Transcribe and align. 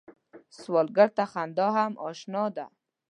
سوالګر 0.59 1.09
ته 1.17 1.23
خندا 1.31 1.67
هم 1.77 1.91
اشنا 2.07 2.43
نه 2.45 2.51
ده 2.55 2.65